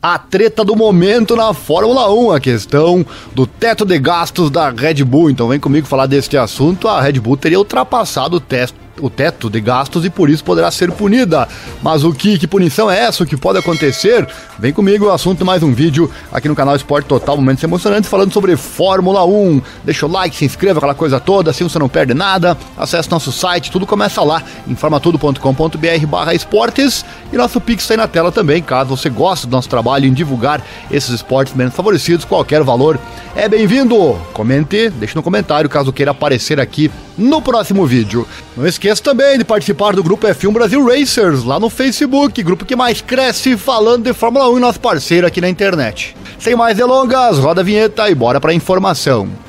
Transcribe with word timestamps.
A 0.00 0.18
treta 0.18 0.64
do 0.64 0.76
momento 0.76 1.34
na 1.34 1.52
Fórmula 1.52 2.12
1, 2.12 2.32
a 2.32 2.40
questão 2.40 3.04
do 3.34 3.46
teto 3.46 3.84
de 3.84 3.98
gastos 3.98 4.50
da 4.50 4.70
Red 4.70 5.02
Bull. 5.04 5.30
Então 5.30 5.48
vem 5.48 5.58
comigo 5.58 5.86
falar 5.86 6.06
deste 6.06 6.36
assunto. 6.36 6.86
A 6.86 7.00
Red 7.00 7.14
Bull 7.14 7.36
teria 7.36 7.58
ultrapassado 7.58 8.36
o 8.36 8.40
teto 8.40 8.87
o 9.00 9.10
teto 9.10 9.48
de 9.50 9.60
gastos 9.60 10.04
e 10.04 10.10
por 10.10 10.30
isso 10.30 10.44
poderá 10.44 10.70
ser 10.70 10.90
punida. 10.92 11.48
Mas 11.82 12.04
o 12.04 12.12
que, 12.12 12.38
que 12.38 12.46
punição 12.46 12.90
é 12.90 13.00
essa? 13.00 13.22
O 13.22 13.26
que 13.26 13.36
pode 13.36 13.58
acontecer? 13.58 14.26
Vem 14.58 14.72
comigo, 14.72 15.06
o 15.06 15.10
assunto 15.10 15.44
mais 15.44 15.62
um 15.62 15.72
vídeo 15.72 16.10
aqui 16.32 16.48
no 16.48 16.54
canal 16.54 16.74
Esporte 16.74 17.06
Total, 17.06 17.36
momentos 17.36 17.62
emocionantes 17.62 18.10
falando 18.10 18.32
sobre 18.32 18.56
Fórmula 18.56 19.24
1. 19.24 19.62
Deixa 19.84 20.06
o 20.06 20.10
like, 20.10 20.36
se 20.36 20.44
inscreva, 20.44 20.78
aquela 20.78 20.94
coisa 20.94 21.20
toda, 21.20 21.50
assim 21.50 21.64
você 21.64 21.78
não 21.78 21.88
perde 21.88 22.14
nada. 22.14 22.56
Acesse 22.76 23.10
nosso 23.10 23.30
site, 23.32 23.70
tudo 23.70 23.86
começa 23.86 24.22
lá, 24.22 24.42
informatudo.com.br 24.66 26.06
barra 26.08 26.34
esportes 26.34 27.04
e 27.32 27.36
nosso 27.36 27.60
Pix 27.60 27.82
está 27.82 27.94
aí 27.94 27.98
na 27.98 28.08
tela 28.08 28.32
também, 28.32 28.62
caso 28.62 28.96
você 28.96 29.08
goste 29.08 29.46
do 29.46 29.52
nosso 29.52 29.68
trabalho 29.68 30.06
em 30.06 30.12
divulgar 30.12 30.62
esses 30.90 31.10
esportes 31.10 31.54
menos 31.54 31.74
favorecidos, 31.74 32.24
qualquer 32.24 32.62
valor 32.62 32.98
é 33.36 33.48
bem-vindo. 33.48 34.18
Comente, 34.32 34.90
deixe 34.90 35.14
no 35.14 35.22
comentário 35.22 35.68
caso 35.68 35.92
queira 35.92 36.10
aparecer 36.10 36.60
aqui 36.60 36.90
no 37.18 37.42
próximo 37.42 37.84
vídeo. 37.84 38.26
Não 38.56 38.66
esqueça 38.66 39.02
também 39.02 39.36
de 39.36 39.44
participar 39.44 39.94
do 39.94 40.02
grupo 40.02 40.26
F1 40.26 40.52
Brasil 40.52 40.86
Racers 40.86 41.42
lá 41.42 41.58
no 41.58 41.68
Facebook, 41.68 42.42
grupo 42.42 42.64
que 42.64 42.76
mais 42.76 43.02
cresce 43.02 43.56
falando 43.56 44.04
de 44.04 44.14
Fórmula 44.14 44.48
1 44.50 44.56
e 44.56 44.60
nosso 44.60 44.80
parceiro 44.80 45.26
aqui 45.26 45.40
na 45.40 45.48
internet. 45.48 46.16
Sem 46.38 46.54
mais 46.54 46.76
delongas, 46.76 47.38
roda 47.38 47.60
a 47.60 47.64
vinheta 47.64 48.08
e 48.08 48.14
bora 48.14 48.40
para 48.40 48.52
a 48.52 48.54
informação. 48.54 49.47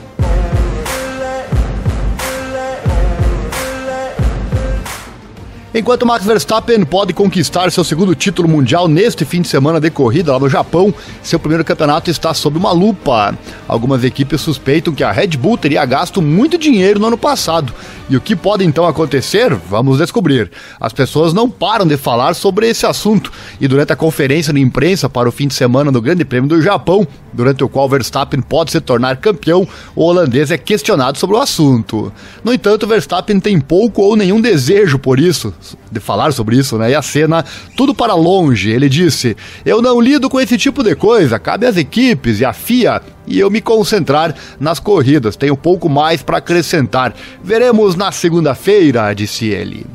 Enquanto 5.71 6.03
Max 6.03 6.25
Verstappen 6.25 6.83
pode 6.83 7.13
conquistar 7.13 7.71
seu 7.71 7.83
segundo 7.83 8.15
título 8.15 8.49
mundial 8.49 8.87
neste 8.87 9.23
fim 9.23 9.39
de 9.39 9.47
semana 9.47 9.79
de 9.79 9.91
corrida 9.91 10.31
lá 10.31 10.39
no 10.39 10.49
Japão, 10.49 10.91
seu 11.21 11.37
primeiro 11.37 11.63
campeonato 11.63 12.09
está 12.09 12.33
sob 12.33 12.57
uma 12.57 12.71
lupa. 12.71 13.37
Algumas 13.67 14.03
equipes 14.03 14.41
suspeitam 14.41 14.95
que 14.95 15.03
a 15.03 15.11
Red 15.11 15.37
Bull 15.37 15.59
teria 15.59 15.85
gasto 15.85 16.23
muito 16.23 16.57
dinheiro 16.57 16.99
no 16.99 17.05
ano 17.05 17.17
passado. 17.20 17.71
E 18.10 18.18
o 18.18 18.21
que 18.21 18.35
pode 18.35 18.65
então 18.65 18.88
acontecer? 18.88 19.54
Vamos 19.54 19.99
descobrir. 19.99 20.49
As 20.79 20.91
pessoas 20.91 21.32
não 21.32 21.48
param 21.48 21.85
de 21.85 21.96
falar 21.96 22.34
sobre 22.34 22.68
esse 22.68 22.84
assunto 22.84 23.32
e 23.62 23.68
durante 23.68 23.93
a 23.93 23.96
conferência 23.96 24.51
de 24.51 24.60
imprensa 24.60 25.07
para 25.07 25.29
o 25.29 25.32
fim 25.32 25.48
de 25.48 25.54
semana 25.54 25.91
do 25.91 26.01
Grande 26.01 26.26
Prêmio 26.26 26.49
do 26.49 26.60
Japão, 26.60 27.07
durante 27.32 27.63
o 27.63 27.70
qual 27.70 27.88
Verstappen 27.88 28.41
pode 28.41 28.71
se 28.71 28.82
tornar 28.82 29.18
campeão, 29.18 29.68
o 29.96 30.04
holandês 30.04 30.49
é 30.49 30.57
questionado 30.57 31.20
sobre 31.20 31.35
o 31.35 31.40
assunto. 31.40 32.12
No 32.43 32.51
entanto, 32.51 32.88
Verstappen 32.88 33.40
tem 33.40 33.60
pouco 33.60 34.01
ou 34.01 34.16
nenhum 34.16 34.41
desejo 34.41 34.98
por 34.98 35.20
isso 35.20 35.54
de 35.91 35.99
falar 35.99 36.34
sobre 36.34 36.57
isso, 36.57 36.79
né? 36.79 36.90
E 36.90 36.96
a 36.96 37.04
cena, 37.04 37.46
tudo 37.77 37.94
para 37.94 38.16
longe. 38.16 38.71
Ele 38.71 38.90
disse: 38.90 39.38
Eu 39.63 39.84
não 39.84 40.01
lido 40.01 40.29
com 40.29 40.40
esse 40.40 40.57
tipo 40.57 40.84
de 40.84 40.96
coisa, 40.96 41.38
cabe 41.38 41.68
às 41.68 41.77
equipes 41.77 42.40
e 42.40 42.46
à 42.46 42.54
FIA 42.54 43.01
e 43.29 43.40
eu 43.40 43.49
me 43.49 43.62
concentrar 43.62 44.35
nas 44.60 44.79
corridas. 44.79 45.35
Tenho 45.35 45.55
pouco 45.55 45.88
mais 45.88 46.23
para 46.23 46.40
acrescentar. 46.40 47.13
Veremos 47.44 47.96
na 47.99 48.13
segunda-feira, 48.13 49.13
disse 49.13 49.47
ele. 49.47 49.85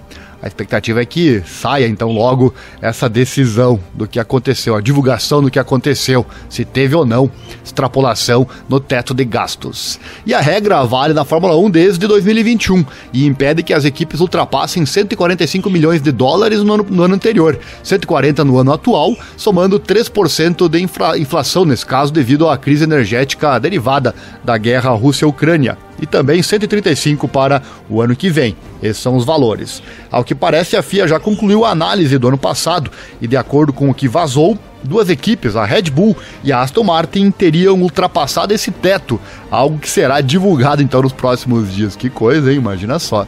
A 0.42 0.46
expectativa 0.46 1.00
é 1.00 1.06
que 1.06 1.42
saia 1.46 1.88
então 1.88 2.12
logo 2.12 2.52
essa 2.82 3.08
decisão 3.08 3.80
do 3.94 4.06
que 4.06 4.20
aconteceu, 4.20 4.76
a 4.76 4.80
divulgação 4.82 5.40
do 5.40 5.50
que 5.50 5.58
aconteceu, 5.58 6.26
se 6.50 6.66
teve 6.66 6.94
ou 6.94 7.06
não 7.06 7.30
extrapolação 7.64 8.46
no 8.68 8.78
teto 8.78 9.14
de 9.14 9.24
gastos. 9.24 9.98
E 10.26 10.34
a 10.34 10.40
regra 10.42 10.84
vale 10.84 11.14
na 11.14 11.24
Fórmula 11.24 11.56
1 11.56 11.70
desde 11.70 12.06
2021 12.06 12.84
e 13.10 13.24
impede 13.24 13.62
que 13.62 13.72
as 13.72 13.86
equipes 13.86 14.20
ultrapassem 14.20 14.84
145 14.84 15.70
milhões 15.70 16.02
de 16.02 16.12
dólares 16.12 16.62
no 16.62 16.74
ano, 16.74 16.86
no 16.90 17.02
ano 17.04 17.14
anterior, 17.14 17.58
140 17.82 18.44
no 18.44 18.58
ano 18.58 18.74
atual, 18.74 19.16
somando 19.38 19.80
3% 19.80 20.68
de 20.68 20.78
infla, 20.78 21.16
inflação 21.16 21.64
nesse 21.64 21.86
caso 21.86 22.12
devido 22.12 22.50
à 22.50 22.58
crise 22.58 22.84
energética 22.84 23.58
derivada 23.58 24.14
da 24.44 24.58
guerra 24.58 24.90
Rússia-Ucrânia 24.90 25.78
e 26.00 26.06
também 26.06 26.42
135 26.42 27.28
para 27.28 27.62
o 27.88 28.00
ano 28.00 28.16
que 28.16 28.30
vem. 28.30 28.56
Esses 28.82 29.02
são 29.02 29.16
os 29.16 29.24
valores. 29.24 29.82
Ao 30.10 30.24
que 30.24 30.34
parece, 30.34 30.76
a 30.76 30.82
FIA 30.82 31.08
já 31.08 31.18
concluiu 31.18 31.64
a 31.64 31.70
análise 31.70 32.18
do 32.18 32.28
ano 32.28 32.38
passado 32.38 32.90
e, 33.20 33.26
de 33.26 33.36
acordo 33.36 33.72
com 33.72 33.88
o 33.88 33.94
que 33.94 34.08
vazou, 34.08 34.58
duas 34.82 35.08
equipes, 35.08 35.56
a 35.56 35.64
Red 35.64 35.84
Bull 35.84 36.16
e 36.42 36.52
a 36.52 36.60
Aston 36.60 36.84
Martin, 36.84 37.30
teriam 37.30 37.80
ultrapassado 37.80 38.52
esse 38.52 38.70
teto, 38.70 39.20
algo 39.50 39.78
que 39.78 39.88
será 39.88 40.20
divulgado 40.20 40.82
então 40.82 41.02
nos 41.02 41.12
próximos 41.12 41.72
dias. 41.72 41.96
Que 41.96 42.10
coisa, 42.10 42.52
hein? 42.52 42.58
Imagina 42.58 42.98
só. 42.98 43.26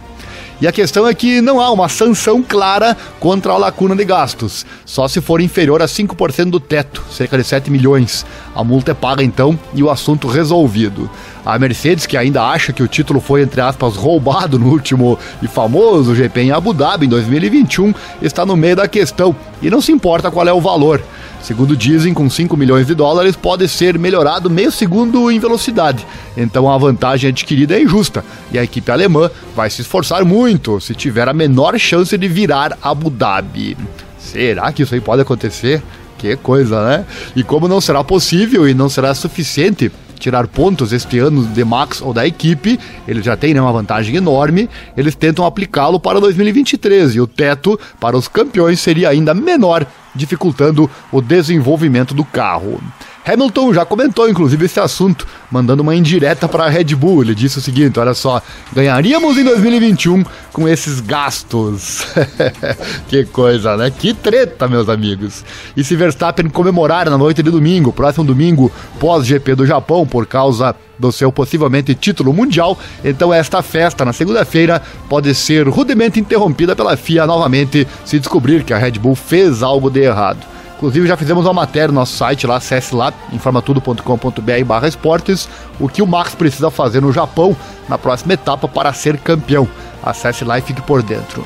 E 0.59 0.67
a 0.67 0.73
questão 0.73 1.07
é 1.07 1.13
que 1.13 1.43
não 1.43 1.61
há 1.61 1.71
uma 1.71 1.87
sanção 1.87 2.43
clara 2.43 2.97
contra 3.21 3.53
a 3.53 3.59
lacuna 3.59 3.95
de 3.95 4.05
gastos, 4.07 4.65
só 4.87 5.07
se 5.07 5.21
for 5.21 5.41
inferior 5.41 5.83
a 5.83 5.85
5% 5.85 6.51
do 6.51 6.59
teto, 6.59 7.05
cerca 7.11 7.37
de 7.37 7.45
7 7.45 7.71
milhões. 7.71 8.25
A 8.55 8.65
multa 8.65 8.93
é 8.93 8.95
paga 8.95 9.23
então 9.23 9.59
e 9.75 9.83
o 9.83 9.91
assunto 9.91 10.27
resolvido. 10.29 11.11
A 11.45 11.59
Mercedes, 11.59 12.07
que 12.07 12.17
ainda 12.17 12.43
acha 12.43 12.73
que 12.73 12.83
o 12.83 12.89
título 12.89 13.21
foi, 13.21 13.43
entre 13.43 13.61
aspas, 13.61 13.97
roubado 13.97 14.59
no 14.59 14.69
último 14.69 15.19
e 15.43 15.47
famoso 15.47 16.15
GP 16.15 16.41
em 16.41 16.51
Abu 16.53 16.73
Dhabi 16.73 17.05
em 17.05 17.09
2021, 17.11 17.95
está 18.23 18.47
no 18.47 18.57
meio 18.57 18.77
da 18.77 18.89
questão 18.89 19.37
e 19.61 19.69
não 19.69 19.83
se 19.83 19.93
importa 19.93 20.31
qual 20.31 20.49
é 20.49 20.53
o 20.53 20.61
valor. 20.61 21.03
Segundo 21.47 21.77
dizem, 21.77 22.13
com 22.13 22.29
5 22.29 22.57
milhões 22.57 22.89
de 22.89 22.95
dólares 22.97 23.37
pode 23.37 23.69
ser 23.69 23.97
melhorado 24.01 24.51
meio 24.51 24.73
segundo 24.73 25.31
em 25.31 25.39
velocidade. 25.39 26.05
Então 26.37 26.69
a 26.69 26.77
vantagem 26.77 27.31
adquirida 27.31 27.77
é 27.77 27.83
injusta 27.85 28.25
e 28.51 28.59
a 28.59 28.65
equipe 28.65 28.91
alemã 28.91 29.31
vai 29.55 29.71
se 29.71 29.81
esforçar 29.81 30.25
muito 30.25 30.81
se 30.81 30.93
tiver 30.93 31.29
a 31.29 31.33
menor 31.33 31.79
chance 31.79 32.19
de 32.19 32.27
virar 32.27 32.77
Abu 32.83 33.11
Dhabi. 33.11 33.77
Será 34.19 34.73
que 34.73 34.83
isso 34.83 34.93
aí 34.93 35.01
pode 35.01 35.23
acontecer? 35.23 35.81
Que 36.19 36.35
coisa, 36.35 36.85
né? 36.85 37.07
E 37.37 37.45
como 37.45 37.69
não 37.69 37.81
será 37.81 38.03
possível 38.03 38.69
e 38.69 38.75
não 38.75 38.89
será 38.89 39.15
suficiente 39.15 39.93
tirar 40.19 40.49
pontos 40.49 40.93
este 40.93 41.21
ano 41.21 41.45
de 41.45 41.65
Max 41.65 42.03
ou 42.03 42.13
da 42.13 42.27
equipe, 42.27 42.77
ele 43.07 43.23
já 43.23 43.37
tem 43.37 43.55
né, 43.55 43.61
uma 43.61 43.71
vantagem 43.71 44.17
enorme, 44.17 44.69
eles 44.97 45.15
tentam 45.15 45.47
aplicá-lo 45.47 46.01
para 46.01 46.19
2023 46.19 47.15
e 47.15 47.21
o 47.21 47.27
teto 47.27 47.79
para 48.01 48.17
os 48.17 48.27
campeões 48.27 48.81
seria 48.81 49.11
ainda 49.11 49.33
menor, 49.33 49.87
dificultando 50.17 50.91
o 51.13 51.21
desenvolvimento 51.21 52.15
do 52.15 52.25
carro. 52.25 52.81
Hamilton 53.27 53.75
já 53.75 53.85
comentou, 53.85 54.29
inclusive, 54.29 54.67
esse 54.67 54.79
assunto, 54.79 55.27
mandando 55.51 55.83
uma 55.83 55.97
indireta 55.97 56.49
para 56.49 56.67
a 56.67 56.69
Red 56.69 56.95
Bull. 56.95 57.23
Ele 57.23 57.35
disse 57.35 57.59
o 57.59 57.61
seguinte: 57.61 57.99
olha 57.99 58.15
só, 58.15 58.41
ganharíamos 58.73 59.37
em 59.37 59.43
2021 59.43 60.25
com 60.53 60.69
esses 60.69 61.01
gastos. 61.01 62.07
que 63.09 63.25
coisa, 63.25 63.77
né? 63.77 63.91
Que 63.91 64.15
treta, 64.15 64.69
meus 64.69 64.89
amigos. 64.89 65.45
E 65.77 65.83
se 65.83 65.97
Verstappen 65.97 66.49
comemorar 66.49 67.11
na 67.11 67.19
noite 67.19 67.43
de 67.43 67.51
domingo, 67.51 67.93
próximo 67.93 68.25
domingo, 68.25 68.71
pós-GP 69.01 69.57
do 69.57 69.67
Japão, 69.67 70.07
por 70.07 70.25
causa 70.25 70.77
do 70.97 71.11
seu 71.11 71.33
possivelmente 71.33 71.97
título 71.97 72.33
mundial, 72.33 72.79
então 73.05 73.35
esta 73.35 73.61
festa 73.61 74.05
na 74.05 74.13
segunda-feira 74.13 74.81
pode 75.09 75.35
ser 75.35 75.69
rudemente 75.69 76.21
interrompida 76.21 76.77
pela 76.77 76.97
FIA 76.97 77.27
novamente 77.27 77.87
se 78.05 78.19
descobrir 78.21 78.63
que 78.63 78.73
a 78.73 78.79
Red 78.79 78.93
Bull 78.93 79.17
fez 79.17 79.65
algo 79.65 79.91
de 79.91 80.01
errado. 80.01 80.56
Inclusive 80.77 81.09
já 81.09 81.17
fizemos 81.17 81.47
uma 81.47 81.55
matéria 81.55 81.89
no 81.89 81.95
nosso 81.95 82.17
site 82.17 82.47
lá, 82.47 82.57
acesse 82.57 82.95
lá, 82.95 83.13
informatudo.com.br 83.33 84.65
barra 84.67 84.89
esportes, 84.89 85.49
o 85.81 85.89
que 85.89 86.03
o 86.03 86.07
Max 86.07 86.35
precisa 86.35 86.71
fazer 86.71 87.01
no 87.01 87.13
Japão 87.13 87.57
na 87.89 87.97
próxima 87.97 88.35
etapa 88.35 88.69
para 88.69 88.93
ser 88.93 89.17
campeão. 89.19 89.67
Acesse 90.03 90.45
lá 90.45 90.59
e 90.59 90.63
fique 90.63 90.83
por 90.83 91.03
dentro. 91.03 91.45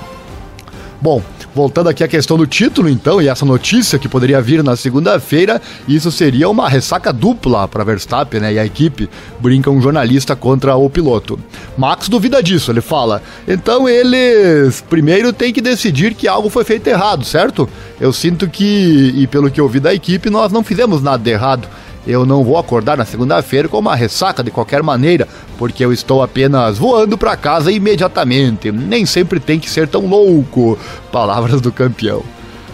Bom, 1.01 1.23
voltando 1.55 1.89
aqui 1.89 2.05
à 2.05 2.09
questão 2.09 2.37
do 2.37 2.47
título, 2.47 2.89
então, 2.89 3.21
e 3.21 3.29
essa 3.29 3.45
notícia 3.45 3.99
que 3.99 4.09
poderia 4.09 4.41
vir 4.41 4.63
na 4.63 4.77
segunda-feira, 4.77 5.61
isso 5.89 6.11
seria 6.11 6.49
uma 6.49 6.69
ressaca 6.69 7.13
dupla 7.13 7.67
para 7.67 7.85
Verstappen 7.85 8.41
né, 8.41 8.55
e 8.55 8.59
a 8.59 8.65
equipe, 8.65 9.09
brinca 9.41 9.71
um 9.71 9.81
jornalista 9.81 10.37
contra 10.37 10.77
o 10.77 10.89
piloto. 10.89 11.39
Max 11.77 12.09
duvida 12.09 12.43
disso, 12.43 12.71
ele 12.71 12.81
fala. 12.81 13.23
Então 13.47 13.89
eles 13.89 14.83
primeiro 14.89 15.33
têm 15.33 15.53
que 15.53 15.61
decidir 15.61 16.15
que 16.15 16.29
algo 16.29 16.49
foi 16.49 16.65
feito 16.65 16.87
errado, 16.87 17.25
certo? 17.25 17.69
Eu 18.01 18.13
sinto 18.13 18.49
que, 18.49 19.13
e 19.17 19.27
pelo 19.27 19.51
que 19.51 19.61
eu 19.61 19.69
vi 19.69 19.81
da 19.81 19.93
equipe, 19.93 20.31
nós 20.31 20.53
não 20.53 20.63
fizemos 20.63 21.03
nada 21.03 21.23
de 21.23 21.31
errado. 21.31 21.69
Eu 22.07 22.25
não 22.25 22.43
vou 22.43 22.57
acordar 22.57 22.97
na 22.97 23.05
segunda-feira 23.05 23.69
com 23.69 23.79
uma 23.79 23.95
ressaca 23.95 24.43
de 24.43 24.51
qualquer 24.51 24.83
maneira, 24.83 25.29
porque 25.59 25.85
eu 25.85 25.93
estou 25.93 26.23
apenas 26.23 26.79
voando 26.79 27.19
para 27.19 27.37
casa 27.37 27.71
imediatamente. 27.71 28.73
Nem 28.73 29.05
sempre 29.05 29.39
tem 29.39 29.59
que 29.59 29.69
ser 29.69 29.87
tão 29.87 30.07
louco. 30.07 30.79
Palavras 31.13 31.61
do 31.61 31.71
campeão. 31.71 32.23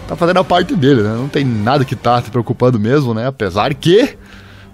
Tá 0.07 0.15
fazendo 0.15 0.39
a 0.39 0.43
parte 0.43 0.73
dele, 0.73 1.01
né? 1.01 1.13
Não 1.17 1.27
tem 1.27 1.43
nada 1.43 1.83
que 1.83 1.95
tá 1.95 2.21
se 2.21 2.31
preocupando 2.31 2.79
mesmo, 2.79 3.13
né? 3.13 3.27
Apesar 3.27 3.73
que 3.73 4.15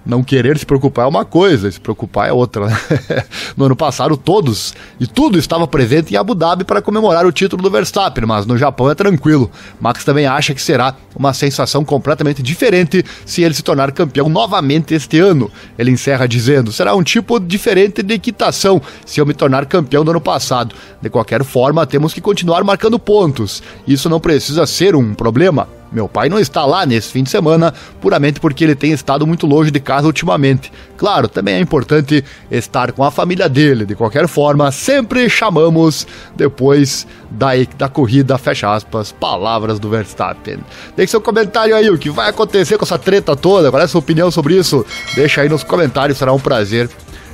não 0.05 0.23
querer 0.23 0.57
se 0.57 0.65
preocupar 0.65 1.05
é 1.05 1.07
uma 1.07 1.23
coisa, 1.23 1.71
se 1.71 1.79
preocupar 1.79 2.27
é 2.27 2.33
outra. 2.33 2.67
Né? 2.67 2.77
no 3.55 3.65
ano 3.65 3.75
passado, 3.75 4.17
todos 4.17 4.73
e 4.99 5.07
tudo 5.07 5.39
estava 5.39 5.65
presente 5.67 6.13
em 6.13 6.17
Abu 6.17 6.35
Dhabi 6.35 6.63
para 6.63 6.81
comemorar 6.81 7.25
o 7.25 7.31
título 7.31 7.61
do 7.63 7.71
Verstappen, 7.71 8.25
mas 8.25 8.45
no 8.45 8.57
Japão 8.57 8.89
é 8.89 8.95
tranquilo. 8.95 9.49
Max 9.79 10.03
também 10.03 10.25
acha 10.25 10.53
que 10.53 10.61
será 10.61 10.95
uma 11.15 11.33
sensação 11.33 11.85
completamente 11.85 12.43
diferente 12.43 13.03
se 13.25 13.43
ele 13.43 13.53
se 13.53 13.63
tornar 13.63 13.91
campeão 13.91 14.27
novamente 14.27 14.93
este 14.93 15.19
ano. 15.19 15.49
Ele 15.77 15.91
encerra 15.91 16.27
dizendo: 16.27 16.71
será 16.71 16.95
um 16.95 17.03
tipo 17.03 17.39
diferente 17.39 18.03
de 18.03 18.13
equitação 18.13 18.81
se 19.05 19.19
eu 19.19 19.25
me 19.25 19.33
tornar 19.33 19.65
campeão 19.65 20.03
do 20.03 20.11
ano 20.11 20.21
passado. 20.21 20.75
De 21.01 21.09
qualquer 21.09 21.43
forma, 21.43 21.85
temos 21.85 22.13
que 22.13 22.21
continuar 22.21 22.63
marcando 22.63 22.99
pontos. 22.99 23.63
Isso 23.87 24.09
não 24.09 24.19
precisa 24.19 24.65
ser 24.65 24.95
um 24.95 25.13
problema 25.13 25.67
Meu 25.93 26.09
pai 26.09 26.27
não 26.27 26.39
está 26.39 26.65
lá 26.65 26.85
nesse 26.85 27.09
fim 27.09 27.21
de 27.21 27.29
semana, 27.29 27.73
puramente 28.01 28.39
porque 28.39 28.63
ele 28.63 28.73
tem 28.73 28.91
estado 28.91 29.27
muito 29.27 29.45
longe 29.45 29.69
de 29.69 29.79
casa 29.79 30.07
ultimamente. 30.07 30.71
Claro, 30.97 31.27
também 31.27 31.55
é 31.55 31.59
importante 31.59 32.23
estar 32.49 32.91
com 32.91 33.03
a 33.03 33.11
família 33.11 33.47
dele. 33.47 33.85
De 33.85 33.93
qualquer 33.93 34.27
forma, 34.27 34.71
sempre 34.71 35.29
chamamos 35.29 36.07
depois 36.35 37.05
da, 37.29 37.49
da 37.77 37.87
corrida, 37.87 38.37
fecha 38.37 38.73
aspas, 38.73 39.11
palavras 39.11 39.79
do 39.79 39.89
Verstappen. 39.89 40.59
Deixe 40.95 41.11
seu 41.11 41.21
comentário 41.21 41.75
aí, 41.75 41.89
o 41.89 41.97
que 41.97 42.09
vai 42.09 42.29
acontecer 42.29 42.77
com 42.77 42.85
essa 42.85 42.97
treta 42.97 43.35
toda, 43.35 43.69
qual 43.69 43.81
é 43.81 43.85
a 43.85 43.87
sua 43.87 43.99
opinião 43.99 44.31
sobre 44.31 44.57
isso? 44.57 44.83
Deixa 45.13 45.41
aí 45.41 45.49
nos 45.49 45.63
comentários, 45.63 46.17
será 46.17 46.33
um 46.33 46.39
prazer 46.39 46.89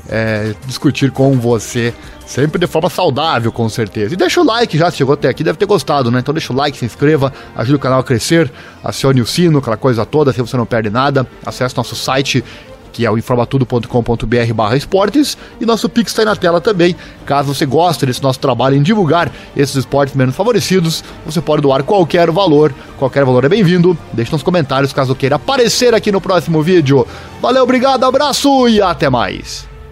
é, 0.09 0.53
discutir 0.65 1.11
com 1.11 1.39
você, 1.39 1.93
sempre 2.25 2.59
de 2.59 2.67
forma 2.67 2.89
saudável, 2.89 3.51
com 3.51 3.69
certeza. 3.69 4.13
E 4.13 4.17
deixa 4.17 4.41
o 4.41 4.43
like 4.43 4.77
já, 4.77 4.89
se 4.89 4.97
chegou 4.97 5.13
até 5.13 5.29
aqui, 5.29 5.43
deve 5.43 5.57
ter 5.57 5.65
gostado, 5.65 6.09
né? 6.09 6.19
Então 6.19 6.33
deixa 6.33 6.51
o 6.51 6.55
like, 6.55 6.77
se 6.77 6.85
inscreva, 6.85 7.31
ajude 7.55 7.75
o 7.75 7.79
canal 7.79 7.99
a 7.99 8.03
crescer, 8.03 8.51
acione 8.83 9.21
o 9.21 9.25
sino, 9.25 9.59
aquela 9.59 9.77
coisa 9.77 10.05
toda, 10.05 10.31
assim 10.31 10.41
você 10.41 10.57
não 10.57 10.65
perde 10.65 10.89
nada. 10.89 11.27
Acesse 11.45 11.77
nosso 11.77 11.95
site 11.95 12.43
que 12.91 13.05
é 13.05 13.11
o 13.11 13.17
informatudo.com.br 13.17 14.53
barra 14.53 14.75
esportes, 14.75 15.37
e 15.61 15.65
nosso 15.65 15.87
Pix 15.87 16.11
está 16.11 16.23
aí 16.23 16.25
na 16.25 16.35
tela 16.35 16.59
também. 16.59 16.95
Caso 17.25 17.53
você 17.53 17.65
goste 17.65 18.05
desse 18.05 18.21
nosso 18.21 18.39
trabalho 18.39 18.75
em 18.75 18.81
divulgar 18.81 19.31
esses 19.55 19.75
esportes 19.75 20.15
menos 20.15 20.35
favorecidos, 20.35 21.03
você 21.25 21.39
pode 21.39 21.61
doar 21.61 21.83
qualquer 21.83 22.29
valor, 22.31 22.73
qualquer 22.97 23.23
valor 23.23 23.45
é 23.45 23.49
bem-vindo. 23.49 23.97
Deixe 24.11 24.31
nos 24.31 24.43
comentários 24.43 24.91
caso 24.91 25.15
queira 25.15 25.35
aparecer 25.35 25.93
aqui 25.93 26.11
no 26.11 26.19
próximo 26.19 26.61
vídeo. 26.61 27.07
Valeu, 27.41 27.63
obrigado, 27.63 28.03
abraço 28.03 28.67
e 28.67 28.81
até 28.81 29.09
mais! 29.09 29.68